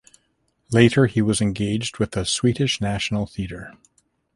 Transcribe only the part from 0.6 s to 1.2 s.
Later